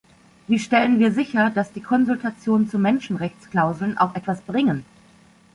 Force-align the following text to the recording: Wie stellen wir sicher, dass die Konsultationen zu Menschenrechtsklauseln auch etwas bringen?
Wie 0.47 0.57
stellen 0.57 0.97
wir 0.97 1.11
sicher, 1.11 1.51
dass 1.51 1.73
die 1.73 1.81
Konsultationen 1.81 2.67
zu 2.67 2.79
Menschenrechtsklauseln 2.79 3.99
auch 3.99 4.15
etwas 4.15 4.41
bringen? 4.41 4.83